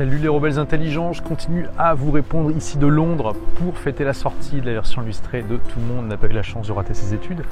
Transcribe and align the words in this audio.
Salut 0.00 0.16
les 0.16 0.28
rebelles 0.28 0.58
intelligents, 0.58 1.12
je 1.12 1.20
continue 1.20 1.66
à 1.76 1.92
vous 1.92 2.10
répondre 2.10 2.50
ici 2.56 2.78
de 2.78 2.86
Londres 2.86 3.36
pour 3.56 3.76
fêter 3.76 4.02
la 4.02 4.14
sortie 4.14 4.62
de 4.62 4.64
la 4.64 4.72
version 4.72 5.02
illustrée 5.02 5.42
de 5.42 5.58
Tout 5.58 5.78
le 5.78 5.94
monde 5.94 6.08
n'a 6.08 6.16
pas 6.16 6.26
eu 6.26 6.32
la 6.32 6.42
chance 6.42 6.68
de 6.68 6.72
rater 6.72 6.94
ses 6.94 7.12
études. 7.12 7.42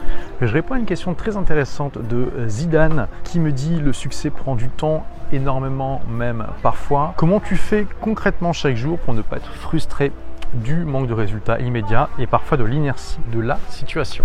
Je 0.40 0.50
réponds 0.50 0.72
à 0.72 0.78
une 0.78 0.86
question 0.86 1.12
très 1.12 1.36
intéressante 1.36 1.98
de 1.98 2.30
Zidane 2.46 3.06
qui 3.22 3.38
me 3.38 3.52
dit 3.52 3.78
le 3.78 3.92
succès 3.92 4.30
prend 4.30 4.56
du 4.56 4.70
temps, 4.70 5.04
énormément 5.30 6.00
même 6.08 6.46
parfois. 6.62 7.12
Comment 7.18 7.40
tu 7.40 7.56
fais 7.56 7.86
concrètement 8.00 8.54
chaque 8.54 8.76
jour 8.76 8.98
pour 8.98 9.12
ne 9.12 9.20
pas 9.20 9.36
être 9.36 9.52
frustré 9.52 10.10
du 10.54 10.86
manque 10.86 11.06
de 11.06 11.12
résultats 11.12 11.60
immédiats 11.60 12.08
et 12.18 12.26
parfois 12.26 12.56
de 12.56 12.64
l'inertie 12.64 13.18
de 13.30 13.40
la 13.40 13.58
situation? 13.68 14.24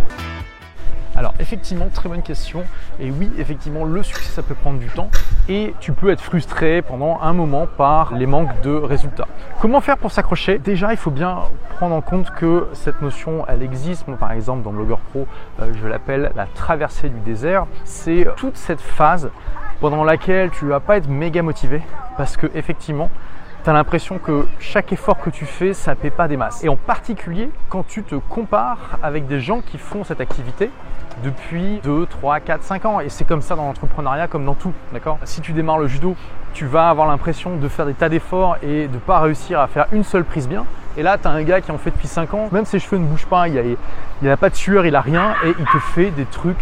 Alors 1.15 1.33
effectivement, 1.39 1.89
très 1.93 2.09
bonne 2.09 2.23
question. 2.23 2.63
Et 2.99 3.11
oui, 3.11 3.29
effectivement, 3.37 3.85
le 3.85 4.01
succès, 4.01 4.22
ça 4.33 4.41
peut 4.41 4.55
prendre 4.55 4.79
du 4.79 4.87
temps. 4.87 5.09
Et 5.47 5.73
tu 5.79 5.93
peux 5.93 6.09
être 6.09 6.21
frustré 6.21 6.81
pendant 6.81 7.19
un 7.21 7.33
moment 7.33 7.67
par 7.67 8.13
les 8.13 8.25
manques 8.25 8.61
de 8.61 8.71
résultats. 8.71 9.27
Comment 9.61 9.79
faire 9.79 9.97
pour 9.97 10.11
s'accrocher? 10.11 10.57
Déjà, 10.57 10.91
il 10.91 10.97
faut 10.97 11.11
bien 11.11 11.39
prendre 11.77 11.95
en 11.95 12.01
compte 12.01 12.31
que 12.31 12.67
cette 12.73 13.01
notion, 13.01 13.45
elle 13.47 13.61
existe. 13.61 14.07
Moi, 14.07 14.17
par 14.17 14.31
exemple, 14.31 14.63
dans 14.63 14.71
Blogger 14.71 15.01
Pro, 15.11 15.27
euh, 15.61 15.71
je 15.81 15.87
l'appelle 15.87 16.31
la 16.35 16.45
traversée 16.47 17.09
du 17.09 17.19
désert. 17.19 17.67
C'est 17.83 18.27
toute 18.37 18.57
cette 18.57 18.81
phase 18.81 19.29
pendant 19.79 20.03
laquelle 20.03 20.49
tu 20.49 20.65
vas 20.65 20.79
pas 20.79 20.97
être 20.97 21.09
méga 21.09 21.41
motivé 21.41 21.81
parce 22.17 22.37
que 22.37 22.47
effectivement, 22.55 23.09
tu 23.63 23.69
as 23.69 23.73
l'impression 23.73 24.17
que 24.17 24.45
chaque 24.59 24.91
effort 24.91 25.19
que 25.19 25.29
tu 25.29 25.45
fais, 25.45 25.73
ça 25.73 25.91
ne 25.91 25.95
paie 25.95 26.09
pas 26.09 26.27
des 26.27 26.37
masses. 26.37 26.63
Et 26.63 26.69
en 26.69 26.75
particulier, 26.75 27.49
quand 27.69 27.87
tu 27.87 28.03
te 28.03 28.15
compares 28.15 28.99
avec 29.01 29.27
des 29.27 29.39
gens 29.39 29.61
qui 29.61 29.77
font 29.77 30.03
cette 30.03 30.19
activité 30.19 30.69
depuis 31.23 31.79
2, 31.83 32.05
3, 32.05 32.39
4, 32.39 32.63
5 32.63 32.85
ans. 32.85 32.99
Et 32.99 33.09
c'est 33.09 33.25
comme 33.25 33.41
ça 33.41 33.55
dans 33.55 33.65
l'entrepreneuriat 33.65 34.27
comme 34.27 34.45
dans 34.45 34.55
tout. 34.55 34.73
D'accord? 34.91 35.19
Si 35.23 35.41
tu 35.41 35.53
démarres 35.53 35.79
le 35.79 35.87
judo, 35.87 36.15
tu 36.53 36.65
vas 36.65 36.89
avoir 36.89 37.07
l'impression 37.07 37.55
de 37.55 37.67
faire 37.67 37.85
des 37.85 37.93
tas 37.93 38.09
d'efforts 38.09 38.57
et 38.61 38.87
de 38.87 38.93
ne 38.93 38.99
pas 38.99 39.19
réussir 39.19 39.59
à 39.59 39.67
faire 39.67 39.87
une 39.91 40.03
seule 40.03 40.25
prise 40.25 40.47
bien. 40.47 40.65
Et 40.97 41.03
là, 41.03 41.17
tu 41.17 41.27
as 41.27 41.31
un 41.31 41.43
gars 41.43 41.61
qui 41.61 41.71
en 41.71 41.77
fait 41.77 41.91
depuis 41.91 42.07
5 42.07 42.33
ans, 42.33 42.49
même 42.51 42.65
ses 42.65 42.79
cheveux 42.79 42.97
ne 42.97 43.05
bougent 43.05 43.25
pas, 43.25 43.47
il 43.47 43.77
n'a 44.21 44.33
a 44.33 44.37
pas 44.37 44.49
de 44.49 44.55
sueur, 44.55 44.85
il 44.85 44.95
a 44.95 45.01
rien, 45.01 45.33
et 45.43 45.49
il 45.57 45.65
te 45.65 45.79
fait 45.79 46.11
des 46.11 46.25
trucs 46.25 46.59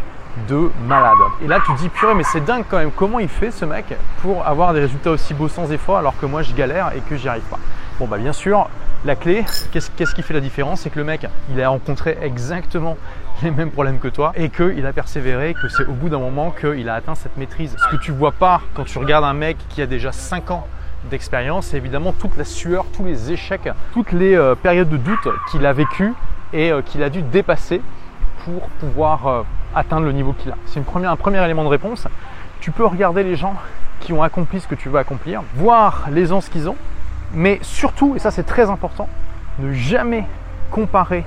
de 0.47 0.71
malade. 0.87 1.17
Et 1.43 1.47
là, 1.47 1.59
tu 1.65 1.73
te 1.73 1.79
dis, 1.79 1.89
purée, 1.89 2.13
mais 2.13 2.23
c'est 2.23 2.43
dingue 2.43 2.63
quand 2.69 2.77
même, 2.77 2.91
comment 2.91 3.19
il 3.19 3.27
fait 3.27 3.51
ce 3.51 3.65
mec 3.65 3.85
pour 4.21 4.45
avoir 4.45 4.73
des 4.73 4.81
résultats 4.81 5.11
aussi 5.11 5.33
beaux 5.33 5.49
sans 5.49 5.71
effort 5.71 5.97
alors 5.97 6.17
que 6.19 6.25
moi 6.25 6.41
je 6.41 6.53
galère 6.53 6.91
et 6.95 6.99
que 7.01 7.15
j'y 7.15 7.27
arrive 7.27 7.43
pas? 7.43 7.59
Bon, 7.99 8.07
bah 8.07 8.17
bien 8.17 8.33
sûr, 8.33 8.69
la 9.05 9.15
clé, 9.15 9.45
qu'est-ce 9.71 10.15
qui 10.15 10.21
fait 10.21 10.33
la 10.33 10.39
différence? 10.39 10.81
C'est 10.81 10.89
que 10.89 10.99
le 10.99 11.05
mec, 11.05 11.27
il 11.53 11.61
a 11.61 11.69
rencontré 11.69 12.17
exactement 12.21 12.97
les 13.43 13.51
mêmes 13.51 13.71
problèmes 13.71 13.99
que 13.99 14.07
toi 14.07 14.31
et 14.35 14.49
qu'il 14.49 14.85
a 14.85 14.93
persévéré, 14.93 15.53
que 15.53 15.67
c'est 15.67 15.85
au 15.85 15.93
bout 15.93 16.09
d'un 16.09 16.19
moment 16.19 16.51
qu'il 16.51 16.87
a 16.89 16.95
atteint 16.95 17.15
cette 17.15 17.37
maîtrise. 17.37 17.75
Ce 17.77 17.95
que 17.95 18.01
tu 18.01 18.11
vois 18.11 18.31
pas 18.31 18.61
quand 18.73 18.85
tu 18.85 18.97
regardes 18.97 19.25
un 19.25 19.33
mec 19.33 19.57
qui 19.69 19.81
a 19.81 19.87
déjà 19.87 20.11
5 20.11 20.51
ans 20.51 20.67
d'expérience, 21.09 21.67
c'est 21.67 21.77
évidemment 21.77 22.13
toute 22.13 22.37
la 22.37 22.45
sueur, 22.45 22.85
tous 22.95 23.03
les 23.05 23.31
échecs, 23.31 23.69
toutes 23.93 24.11
les 24.11 24.35
euh, 24.35 24.55
périodes 24.55 24.89
de 24.89 24.97
doute 24.97 25.27
qu'il 25.49 25.65
a 25.65 25.73
vécues 25.73 26.13
et 26.53 26.71
euh, 26.71 26.81
qu'il 26.81 27.01
a 27.01 27.09
dû 27.09 27.21
dépasser 27.23 27.81
pour 28.45 28.61
pouvoir 28.79 29.27
euh, 29.27 29.43
atteindre 29.75 30.05
le 30.05 30.11
niveau 30.11 30.33
qu'il 30.33 30.51
a. 30.51 30.55
C'est 30.65 30.79
un 30.79 31.15
premier 31.15 31.43
élément 31.43 31.63
de 31.63 31.69
réponse. 31.69 32.07
Tu 32.59 32.71
peux 32.71 32.85
regarder 32.85 33.23
les 33.23 33.35
gens 33.35 33.55
qui 33.99 34.13
ont 34.13 34.23
accompli 34.23 34.59
ce 34.59 34.67
que 34.67 34.75
tu 34.75 34.89
veux 34.89 34.99
accomplir, 34.99 35.41
voir 35.55 36.07
l'aisance 36.11 36.49
qu'ils 36.49 36.69
ont, 36.69 36.75
mais 37.33 37.59
surtout, 37.61 38.15
et 38.15 38.19
ça 38.19 38.31
c'est 38.31 38.43
très 38.43 38.69
important, 38.69 39.07
ne 39.59 39.71
jamais 39.73 40.25
comparer 40.71 41.23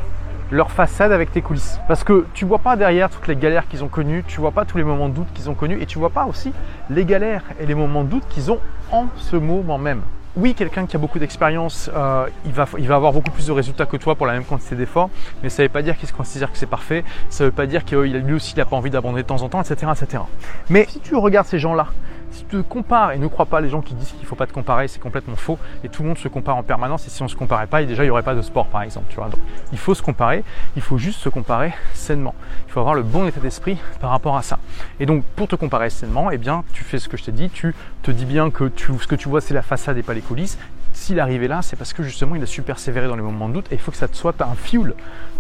leur 0.50 0.70
façade 0.70 1.12
avec 1.12 1.32
tes 1.32 1.42
coulisses. 1.42 1.78
Parce 1.88 2.04
que 2.04 2.26
tu 2.34 2.44
vois 2.44 2.58
pas 2.58 2.76
derrière 2.76 3.10
toutes 3.10 3.26
les 3.28 3.36
galères 3.36 3.66
qu'ils 3.68 3.82
ont 3.82 3.88
connues, 3.88 4.24
tu 4.26 4.40
vois 4.40 4.50
pas 4.50 4.64
tous 4.64 4.76
les 4.76 4.84
moments 4.84 5.08
de 5.08 5.14
doute 5.14 5.28
qu'ils 5.34 5.48
ont 5.50 5.54
connus 5.54 5.80
et 5.80 5.86
tu 5.86 5.98
vois 5.98 6.10
pas 6.10 6.26
aussi 6.26 6.52
les 6.90 7.04
galères 7.04 7.44
et 7.60 7.66
les 7.66 7.74
moments 7.74 8.04
de 8.04 8.08
doute 8.08 8.24
qu'ils 8.28 8.50
ont 8.50 8.60
en 8.92 9.06
ce 9.16 9.36
moment 9.36 9.78
même. 9.78 10.02
Oui, 10.36 10.54
quelqu'un 10.54 10.86
qui 10.86 10.96
a 10.96 10.98
beaucoup 10.98 11.20
d'expérience, 11.20 11.88
euh, 11.94 12.26
il, 12.44 12.52
va, 12.52 12.66
il 12.76 12.88
va 12.88 12.96
avoir 12.96 13.12
beaucoup 13.12 13.30
plus 13.30 13.46
de 13.46 13.52
résultats 13.52 13.86
que 13.86 13.96
toi 13.96 14.16
pour 14.16 14.26
la 14.26 14.32
même 14.32 14.44
quantité 14.44 14.74
d'efforts, 14.74 15.08
mais 15.42 15.48
ça 15.48 15.62
ne 15.62 15.68
veut 15.68 15.72
pas 15.72 15.82
dire 15.82 15.96
qu'il 15.96 16.08
se 16.08 16.12
considère 16.12 16.50
que 16.50 16.58
c'est 16.58 16.66
parfait, 16.66 17.04
ça 17.30 17.44
ne 17.44 17.48
veut 17.50 17.54
pas 17.54 17.66
dire 17.66 17.84
qu'il 17.84 17.98
lui 18.00 18.34
aussi 18.34 18.52
il 18.54 18.58
n'a 18.58 18.64
pas 18.64 18.74
envie 18.74 18.90
d'abandonner 18.90 19.22
de 19.22 19.28
temps 19.28 19.42
en 19.42 19.48
temps, 19.48 19.62
etc., 19.62 19.92
etc. 19.92 20.24
Mais 20.70 20.86
si 20.88 20.98
tu 20.98 21.14
regardes 21.14 21.46
ces 21.46 21.60
gens-là 21.60 21.86
si 22.34 22.44
tu 22.44 22.56
te 22.56 22.62
compares, 22.62 23.12
et 23.12 23.18
ne 23.18 23.26
crois 23.28 23.46
pas 23.46 23.60
les 23.60 23.68
gens 23.68 23.80
qui 23.80 23.94
disent 23.94 24.10
qu'il 24.10 24.20
ne 24.20 24.26
faut 24.26 24.34
pas 24.34 24.46
te 24.46 24.52
comparer, 24.52 24.88
c'est 24.88 25.00
complètement 25.00 25.36
faux. 25.36 25.58
Et 25.84 25.88
tout 25.88 26.02
le 26.02 26.08
monde 26.08 26.18
se 26.18 26.28
compare 26.28 26.56
en 26.56 26.62
permanence. 26.62 27.06
Et 27.06 27.10
si 27.10 27.22
on 27.22 27.26
ne 27.26 27.30
se 27.30 27.36
comparait 27.36 27.66
pas, 27.66 27.82
déjà 27.84 28.02
il 28.02 28.06
n'y 28.06 28.10
aurait 28.10 28.22
pas 28.22 28.34
de 28.34 28.42
sport 28.42 28.66
par 28.66 28.82
exemple. 28.82 29.06
Tu 29.08 29.16
vois 29.16 29.30
il 29.72 29.78
faut 29.78 29.94
se 29.94 30.02
comparer, 30.02 30.44
il 30.76 30.82
faut 30.82 30.98
juste 30.98 31.20
se 31.20 31.28
comparer 31.28 31.72
sainement. 31.94 32.34
Il 32.66 32.72
faut 32.72 32.80
avoir 32.80 32.94
le 32.94 33.02
bon 33.02 33.26
état 33.26 33.40
d'esprit 33.40 33.78
par 34.00 34.10
rapport 34.10 34.36
à 34.36 34.42
ça. 34.42 34.58
Et 35.00 35.06
donc 35.06 35.24
pour 35.36 35.48
te 35.48 35.56
comparer 35.56 35.90
sainement, 35.90 36.30
eh 36.30 36.38
bien 36.38 36.64
tu 36.72 36.84
fais 36.84 36.98
ce 36.98 37.08
que 37.08 37.16
je 37.16 37.24
t'ai 37.24 37.32
dit, 37.32 37.50
tu 37.50 37.74
te 38.02 38.10
dis 38.10 38.24
bien 38.24 38.50
que 38.50 38.70
ce 38.76 39.06
que 39.06 39.14
tu 39.14 39.28
vois 39.28 39.40
c'est 39.40 39.54
la 39.54 39.62
façade 39.62 39.96
et 39.96 40.02
pas 40.02 40.14
les 40.14 40.20
coulisses. 40.20 40.58
S'il 41.04 41.20
arrivé 41.20 41.48
là, 41.48 41.60
c'est 41.60 41.76
parce 41.76 41.92
que 41.92 42.02
justement 42.02 42.34
il 42.34 42.42
a 42.42 42.46
su 42.46 42.62
persévérer 42.62 43.08
dans 43.08 43.14
les 43.14 43.20
moments 43.20 43.50
de 43.50 43.52
doute 43.52 43.70
et 43.70 43.74
il 43.74 43.78
faut 43.78 43.90
que 43.90 43.96
ça 43.98 44.08
te 44.08 44.16
soit 44.16 44.40
un 44.40 44.54
fuel 44.54 44.94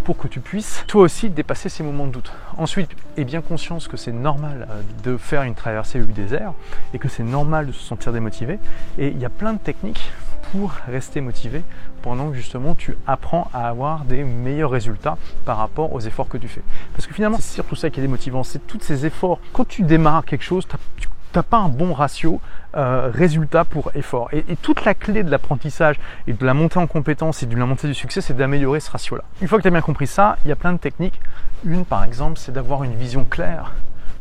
pour 0.04 0.18
que 0.18 0.28
tu 0.28 0.40
puisses 0.40 0.84
toi 0.86 1.00
aussi 1.00 1.30
dépasser 1.30 1.70
ces 1.70 1.82
moments 1.82 2.06
de 2.06 2.12
doute. 2.12 2.30
Ensuite, 2.58 2.90
aie 3.16 3.24
bien 3.24 3.40
conscience 3.40 3.88
que 3.88 3.96
c'est 3.96 4.12
normal 4.12 4.68
euh, 4.68 4.82
de 5.04 5.16
faire 5.16 5.42
une 5.44 5.54
traversée 5.54 6.00
du 6.00 6.12
désert 6.12 6.52
et 6.92 6.98
que 6.98 7.08
c'est 7.08 7.22
normal 7.22 7.68
de 7.68 7.72
se 7.72 7.82
sentir 7.82 8.12
démotivé. 8.12 8.58
Et 8.98 9.08
il 9.08 9.18
y 9.18 9.24
a 9.24 9.30
plein 9.30 9.54
de 9.54 9.58
techniques 9.58 10.12
pour 10.52 10.70
rester 10.86 11.22
motivé 11.22 11.62
pendant 12.02 12.28
que 12.28 12.36
justement 12.36 12.74
tu 12.74 12.98
apprends 13.06 13.48
à 13.54 13.66
avoir 13.66 14.04
des 14.04 14.22
meilleurs 14.22 14.70
résultats 14.70 15.16
par 15.46 15.56
rapport 15.56 15.94
aux 15.94 16.00
efforts 16.00 16.28
que 16.28 16.36
tu 16.36 16.46
fais. 16.46 16.62
Parce 16.92 17.06
que 17.06 17.14
finalement, 17.14 17.38
c'est 17.40 17.54
surtout 17.54 17.74
ça 17.74 17.88
qui 17.88 18.00
est 18.00 18.02
démotivant, 18.02 18.44
c'est 18.44 18.66
tous 18.66 18.80
ces 18.82 19.06
efforts. 19.06 19.40
Quand 19.54 19.66
tu 19.66 19.80
démarres 19.80 20.26
quelque 20.26 20.44
chose, 20.44 20.68
tu 20.98 21.08
n'as 21.36 21.42
pas 21.42 21.58
un 21.58 21.68
bon 21.68 21.92
ratio 21.92 22.40
euh, 22.76 23.10
résultat 23.12 23.64
pour 23.64 23.90
effort. 23.94 24.28
Et, 24.32 24.56
toute 24.56 24.84
la 24.84 24.94
clé 24.94 25.22
de 25.22 25.30
l'apprentissage 25.30 25.96
et 26.26 26.32
de 26.32 26.44
la 26.44 26.54
montée 26.54 26.78
en 26.78 26.86
compétence 26.86 27.42
et 27.42 27.46
de 27.46 27.56
la 27.56 27.66
montée 27.66 27.86
du 27.86 27.94
succès, 27.94 28.20
c'est 28.20 28.34
d'améliorer 28.34 28.80
ce 28.80 28.90
ratio-là. 28.90 29.24
Une 29.40 29.48
fois 29.48 29.58
que 29.58 29.62
tu 29.62 29.68
as 29.68 29.70
bien 29.70 29.80
compris 29.80 30.06
ça, 30.06 30.36
il 30.44 30.48
y 30.48 30.52
a 30.52 30.56
plein 30.56 30.72
de 30.72 30.78
techniques. 30.78 31.20
Une, 31.64 31.84
par 31.84 32.04
exemple, 32.04 32.38
c'est 32.38 32.52
d'avoir 32.52 32.84
une 32.84 32.94
vision 32.94 33.24
claire 33.24 33.72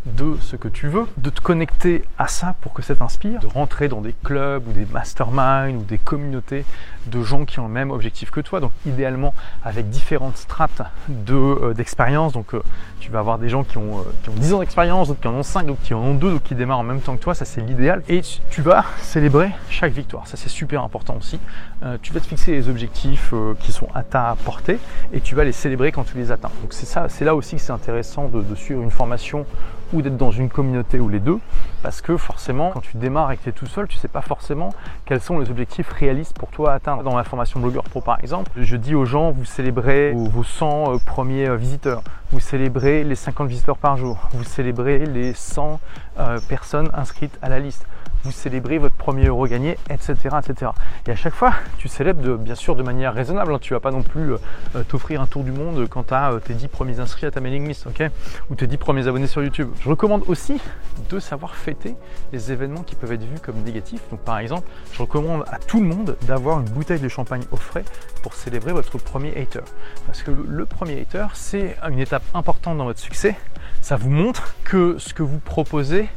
de 0.06 0.36
ce 0.42 0.56
que 0.56 0.68
tu 0.68 0.88
veux, 0.88 1.06
de 1.18 1.30
te 1.30 1.40
connecter 1.40 2.04
à 2.18 2.28
ça 2.28 2.56
pour 2.62 2.74
que 2.74 2.82
ça 2.82 2.96
t'inspire, 2.96 3.40
de 3.40 3.48
rentrer 3.48 3.88
dans 3.88 4.02
des 4.02 4.14
clubs 4.24 4.68
ou 4.68 4.74
des 4.74 4.86
masterminds 4.86 5.78
ou 5.78 5.84
des 5.84 5.98
communautés 5.98 6.66
de 7.08 7.22
gens 7.22 7.46
qui 7.46 7.60
ont 7.60 7.68
le 7.68 7.74
même 7.74 7.92
objectif 7.92 8.30
que 8.30 8.42
toi. 8.42 8.60
Donc 8.60 8.72
idéalement 8.86 9.34
avec 9.64 9.90
différentes 9.90 10.38
strates 10.38 10.82
euh, 11.30 11.74
d'expérience. 11.74 12.34
Donc 12.34 12.54
euh, 12.54 12.62
tu 13.00 13.12
vas 13.12 13.20
avoir 13.20 13.40
des 13.40 13.50
gens 13.50 13.64
qui 13.64 13.78
ont, 13.78 14.00
euh, 14.00 14.04
qui 14.24 14.30
ont 14.30 14.34
10 14.34 14.54
ans 14.54 14.60
d'expérience, 14.60 15.08
d'autres 15.08 15.22
qui 15.22 15.28
en 15.28 15.36
ont 15.36 15.44
5, 15.44 15.68
d'autres 15.68 15.82
qui 15.82 15.94
en 15.94 16.00
ont 16.00 16.14
2, 16.16 16.32
d'autres 16.32 16.44
qui 16.44 16.56
démarrent 16.56 16.80
en 16.80 16.84
même 16.84 17.02
temps 17.02 17.16
que 17.16 17.22
toi. 17.22 17.34
Ça 17.34 17.46
c'est 17.46 17.62
l'idéal. 17.62 18.04
Et 18.10 18.22
tu 18.50 18.62
vas 18.62 18.86
célébrer 19.00 19.52
chaque 19.70 19.94
victoire. 19.94 20.28
Ça 20.28 20.36
c'est 20.36 20.50
super 20.50 20.84
important 20.84 21.16
aussi. 21.18 21.40
tu 22.02 22.14
vas 22.14 22.20
te 22.20 22.28
fixer 22.28 22.52
les 22.52 22.70
objectifs 22.70 23.34
qui 23.60 23.72
sont 23.72 23.88
à 23.94 24.04
ta 24.04 24.36
portée 24.44 24.80
et 25.14 25.22
tu 25.22 25.36
vas 25.36 25.44
les 25.44 25.52
célébrer 25.52 25.92
quand 25.92 26.04
tu 26.04 26.18
les 26.18 26.32
atteins. 26.32 26.52
Donc 26.62 26.74
c'est 26.74 27.26
là 27.26 27.36
aussi 27.36 27.56
que 27.56 27.62
c'est 27.62 27.72
intéressant 27.72 28.28
de 28.28 28.56
suivre 28.56 28.82
une 28.82 28.92
formation 28.92 29.46
ou 29.94 30.02
d'être 30.02 30.18
dans 30.18 30.32
une 30.32 30.50
communauté 30.50 31.00
ou 31.00 31.08
les 31.08 31.20
deux, 31.20 31.40
parce 31.82 32.02
que 32.02 32.18
forcément, 32.18 32.72
quand 32.72 32.82
tu 32.82 32.98
démarres 32.98 33.32
et 33.32 33.38
que 33.38 33.44
tu 33.44 33.50
es 33.50 33.54
tout 33.54 33.68
seul, 33.68 33.88
tu 33.88 33.98
sais 33.98 34.08
pas 34.08 34.22
forcément 34.22 34.74
quels 35.06 35.22
sont 35.22 35.40
les 35.40 35.50
objectifs 35.50 35.90
réalistes 35.90 36.38
pour 36.38 36.50
toi 36.50 36.72
à 36.72 36.76
atteindre. 36.76 37.04
Dans 37.04 37.16
ma 37.16 37.24
formation 37.24 37.60
blogueur 37.60 37.84
pro 37.84 38.02
par 38.02 38.20
exemple, 38.20 38.52
je 38.58 38.76
dis 38.76 38.96
aux 38.96 39.06
gens, 39.06 39.32
vous 39.32 39.46
célébrez 39.46 40.14
vos 40.14 40.44
100 40.44 40.94
euh, 40.94 40.98
premiers 41.06 41.48
euh, 41.48 41.56
visiteurs, 41.56 42.02
vous 42.32 42.40
célébrez 42.40 43.04
les 43.04 43.16
50 43.16 43.48
visiteurs 43.48 43.78
par 43.78 43.98
jour, 43.98 44.30
vous 44.34 44.44
célébrez 44.44 45.06
les 45.06 45.34
100 45.34 45.80
euh, 46.20 46.40
personnes 46.50 46.90
inscrites 46.94 47.38
à 47.42 47.50
la 47.50 47.60
liste 47.60 47.86
vous 48.24 48.32
célébrez 48.32 48.78
votre 48.78 48.96
premier 48.96 49.28
euro 49.28 49.48
gagné, 49.48 49.78
etc., 49.90 50.16
etc. 50.40 50.72
Et 51.08 51.12
à 51.12 51.16
chaque 51.16 51.34
fois, 51.34 51.54
tu 51.78 51.88
célèbres 51.88 52.38
bien 52.38 52.56
sûr 52.56 52.76
de 52.76 52.84
manière 52.84 53.14
raisonnable. 53.14 53.54
Hein. 53.54 53.60
Tu 53.62 53.74
vas 53.74 53.80
pas 53.80 53.92
non 53.92 54.02
plus 54.02 54.34
euh, 54.34 54.84
t'offrir 54.88 55.22
un 55.22 55.28
tour 55.28 55.44
du 55.44 55.52
monde 55.52 55.88
quand 55.90 56.08
tu 56.08 56.14
as 56.14 56.32
euh, 56.32 56.40
tes 56.40 56.54
10 56.54 56.68
premiers 56.70 57.00
inscrits 57.00 57.26
à 57.26 57.32
ta 57.32 57.42
mailing 57.42 57.68
list, 57.68 57.88
ok? 57.88 58.10
Ou 58.50 58.56
tes 58.56 58.68
10 58.68 58.78
premiers 58.78 59.08
abonnés 59.08 59.28
sur 59.28 59.44
YouTube. 59.44 59.70
Je 59.82 59.90
recommande 59.90 60.24
aussi 60.28 60.60
de 61.10 61.20
savoir 61.20 61.56
fêter 61.56 61.96
les 62.32 62.52
événements 62.52 62.84
qui 62.84 62.96
peuvent 62.96 63.12
être 63.12 63.24
vus 63.24 63.40
comme 63.40 63.58
négatifs. 63.64 64.02
Donc 64.10 64.22
par 64.22 64.40
exemple, 64.40 64.68
je 64.94 65.02
recommande 65.02 65.44
à 65.52 65.60
tout 65.60 65.82
le 65.82 65.88
monde 65.88 66.16
d'avoir 66.24 66.60
une 66.60 66.70
bouteille 66.70 67.00
de 67.00 67.10
champagne 67.10 67.44
au 67.52 67.58
frais 67.58 67.84
pour 68.22 68.34
célébrer 68.34 68.72
votre 68.72 68.98
premier 68.98 69.30
hater. 69.38 69.62
Parce 70.06 70.24
que 70.24 70.32
le 70.32 70.66
premier 70.66 71.02
hater, 71.02 71.28
c'est 71.34 71.76
une 71.90 72.00
étape 72.00 72.24
importante 72.34 72.78
dans 72.78 72.86
votre 72.86 73.00
succès. 73.00 73.36
Ça 73.82 73.98
vous 73.98 74.10
montre 74.10 74.56
que 74.64 74.98
ce 74.98 75.14
que 75.14 75.24
vous 75.24 75.40
proposez, 75.40 76.08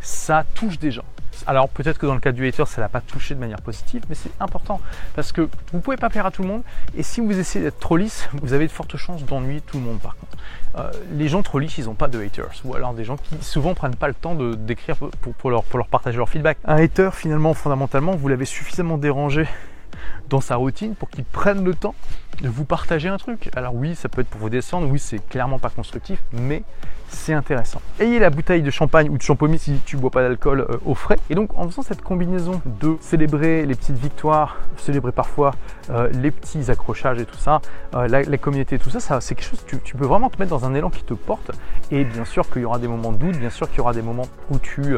ça 0.00 0.44
touche 0.54 0.78
des 0.78 0.92
gens. 0.92 1.04
Alors 1.46 1.68
peut-être 1.68 1.98
que 1.98 2.06
dans 2.06 2.14
le 2.14 2.20
cas 2.20 2.32
du 2.32 2.46
hater, 2.46 2.66
ça 2.66 2.80
l'a 2.80 2.88
pas 2.88 3.00
touché 3.00 3.34
de 3.34 3.40
manière 3.40 3.60
positive, 3.60 4.02
mais 4.08 4.14
c'est 4.14 4.30
important 4.40 4.80
parce 5.14 5.32
que 5.32 5.42
vous 5.42 5.48
ne 5.74 5.80
pouvez 5.80 5.96
pas 5.96 6.08
plaire 6.08 6.26
à 6.26 6.30
tout 6.30 6.42
le 6.42 6.48
monde. 6.48 6.62
Et 6.96 7.02
si 7.02 7.20
vous 7.20 7.38
essayez 7.38 7.64
d'être 7.64 7.80
trop 7.80 7.96
lisse, 7.96 8.28
vous 8.42 8.52
avez 8.52 8.66
de 8.66 8.72
fortes 8.72 8.96
chances 8.96 9.24
d'ennuyer 9.24 9.60
tout 9.60 9.78
le 9.78 9.84
monde. 9.84 9.98
Par 9.98 10.16
contre, 10.16 10.36
euh, 10.76 10.90
les 11.12 11.28
gens 11.28 11.42
trop 11.42 11.58
lisses, 11.58 11.78
ils 11.78 11.86
n'ont 11.86 11.94
pas 11.94 12.08
de 12.08 12.22
haters, 12.22 12.52
ou 12.64 12.74
alors 12.74 12.94
des 12.94 13.04
gens 13.04 13.16
qui 13.16 13.36
souvent 13.42 13.74
prennent 13.74 13.96
pas 13.96 14.08
le 14.08 14.14
temps 14.14 14.34
de 14.34 14.54
d'écrire 14.54 14.96
pour, 14.96 15.50
leur, 15.50 15.64
pour 15.64 15.78
leur 15.78 15.88
partager 15.88 16.16
leur 16.18 16.28
feedback. 16.28 16.58
Un 16.64 16.76
hater, 16.76 17.10
finalement, 17.12 17.54
fondamentalement, 17.54 18.12
vous 18.12 18.28
l'avez 18.28 18.44
suffisamment 18.44 18.98
dérangé 18.98 19.46
dans 20.28 20.40
sa 20.40 20.56
routine 20.56 20.94
pour 20.94 21.10
qu'il 21.10 21.24
prenne 21.24 21.64
le 21.64 21.74
temps 21.74 21.94
de 22.40 22.48
vous 22.48 22.64
partager 22.64 23.08
un 23.08 23.18
truc. 23.18 23.50
Alors 23.56 23.74
oui, 23.74 23.94
ça 23.94 24.08
peut 24.08 24.20
être 24.20 24.28
pour 24.28 24.40
vous 24.40 24.50
descendre, 24.50 24.88
oui, 24.88 24.98
c'est 24.98 25.18
clairement 25.28 25.58
pas 25.58 25.70
constructif, 25.70 26.20
mais 26.32 26.62
c'est 27.10 27.32
intéressant. 27.32 27.82
Ayez 27.98 28.18
la 28.18 28.30
bouteille 28.30 28.62
de 28.62 28.70
champagne 28.70 29.10
ou 29.10 29.18
de 29.18 29.22
champomis 29.22 29.58
si 29.58 29.80
tu 29.84 29.96
bois 29.96 30.10
pas 30.10 30.22
d'alcool 30.22 30.60
euh, 30.60 30.76
au 30.86 30.94
frais. 30.94 31.18
Et 31.28 31.34
donc 31.34 31.50
en 31.56 31.68
faisant 31.68 31.82
cette 31.82 32.02
combinaison 32.02 32.62
de 32.64 32.96
célébrer 33.00 33.66
les 33.66 33.74
petites 33.74 33.98
victoires, 33.98 34.58
célébrer 34.76 35.12
parfois 35.12 35.52
euh, 35.90 36.08
les 36.12 36.30
petits 36.30 36.70
accrochages 36.70 37.18
et 37.18 37.26
tout 37.26 37.36
ça, 37.36 37.60
euh, 37.94 38.06
la, 38.08 38.38
communauté, 38.38 38.78
tout 38.78 38.90
ça, 38.90 39.20
c'est 39.20 39.34
quelque 39.34 39.48
chose, 39.48 39.64
tu, 39.66 39.78
tu 39.78 39.96
peux 39.96 40.06
vraiment 40.06 40.30
te 40.30 40.38
mettre 40.38 40.50
dans 40.50 40.64
un 40.64 40.74
élan 40.74 40.90
qui 40.90 41.02
te 41.02 41.14
porte. 41.14 41.50
Et 41.90 42.04
bien 42.04 42.24
sûr 42.24 42.48
qu'il 42.48 42.62
y 42.62 42.64
aura 42.64 42.78
des 42.78 42.88
moments 42.88 43.12
de 43.12 43.18
doute, 43.18 43.36
bien 43.36 43.50
sûr 43.50 43.68
qu'il 43.68 43.78
y 43.78 43.80
aura 43.80 43.92
des 43.92 44.02
moments 44.02 44.26
où 44.50 44.58
tu, 44.58 44.94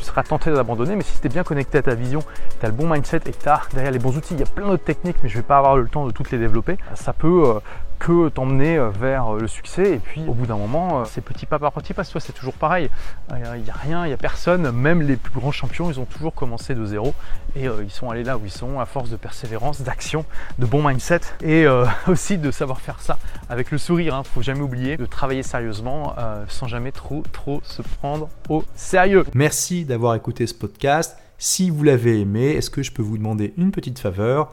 seras 0.00 0.22
tenté 0.24 0.52
d'abandonner, 0.52 0.96
mais 0.96 1.04
si 1.04 1.20
tu 1.20 1.26
es 1.26 1.30
bien 1.30 1.44
connecté 1.44 1.78
à 1.78 1.82
ta 1.82 1.94
vision, 1.94 2.22
tu 2.60 2.66
as 2.66 2.68
le 2.68 2.74
bon 2.74 2.88
mindset 2.88 3.20
et 3.26 3.32
que 3.32 3.42
tu 3.42 3.48
as 3.48 3.62
derrière 3.72 3.92
les 3.92 3.98
bons 3.98 4.16
outils, 4.16 4.34
il 4.34 4.40
y 4.40 4.42
a 4.42 4.46
plein 4.46 4.66
d'autres 4.66 4.84
techniques, 4.84 5.16
mais 5.22 5.28
je 5.28 5.36
vais 5.36 5.42
pas 5.42 5.58
avoir 5.58 5.76
le 5.76 5.86
temps 5.86 6.06
de 6.06 6.10
toutes 6.10 6.32
les 6.32 6.38
développer, 6.38 6.76
ça 6.94 7.12
peut 7.12 7.60
que 8.02 8.30
t'emmener 8.30 8.78
euh, 8.78 8.90
vers 8.90 9.34
euh, 9.34 9.40
le 9.40 9.46
succès. 9.46 9.92
Et 9.92 9.98
puis 9.98 10.22
au 10.26 10.34
bout 10.34 10.46
d'un 10.46 10.56
moment, 10.56 11.00
euh, 11.00 11.04
c'est 11.06 11.20
petit 11.20 11.46
pas 11.46 11.60
par 11.60 11.70
petit 11.72 11.94
pas. 11.94 12.04
Toi, 12.04 12.20
c'est 12.20 12.32
toujours 12.32 12.54
pareil. 12.54 12.90
Il 13.30 13.62
n'y 13.62 13.70
a 13.70 13.74
rien, 13.74 14.04
il 14.04 14.08
n'y 14.08 14.12
a 14.12 14.16
personne. 14.16 14.72
Même 14.72 15.02
les 15.02 15.16
plus 15.16 15.32
grands 15.38 15.52
champions, 15.52 15.88
ils 15.88 16.00
ont 16.00 16.04
toujours 16.04 16.34
commencé 16.34 16.74
de 16.74 16.84
zéro 16.84 17.14
et 17.54 17.66
ils 17.66 17.90
sont 17.90 18.10
allés 18.10 18.24
là 18.24 18.36
où 18.36 18.40
ils 18.44 18.50
sont 18.50 18.80
à 18.80 18.86
force 18.86 19.08
de 19.08 19.16
persévérance, 19.16 19.82
d'action, 19.82 20.24
de 20.58 20.66
bon 20.66 20.86
mindset 20.86 21.20
et 21.42 21.66
aussi 22.08 22.38
de 22.38 22.50
savoir 22.50 22.80
faire 22.80 23.00
ça 23.00 23.18
avec 23.48 23.70
le 23.70 23.78
sourire. 23.78 24.14
Hein. 24.16 24.22
Faut 24.24 24.42
jamais 24.42 24.60
oublier 24.60 24.96
de 24.96 25.06
travailler 25.06 25.42
sérieusement 25.42 26.14
sans 26.48 26.66
jamais 26.66 26.92
trop 26.92 27.22
trop 27.32 27.60
se 27.64 27.82
prendre 27.82 28.28
au 28.48 28.64
sérieux. 28.74 29.24
Merci 29.34 29.84
d'avoir 29.84 30.14
écouté 30.14 30.46
ce 30.46 30.54
podcast. 30.54 31.16
Si 31.38 31.70
vous 31.70 31.82
l'avez 31.84 32.20
aimé, 32.20 32.50
est-ce 32.50 32.70
que 32.70 32.82
je 32.82 32.92
peux 32.92 33.02
vous 33.02 33.18
demander 33.18 33.54
une 33.56 33.70
petite 33.70 33.98
faveur? 33.98 34.52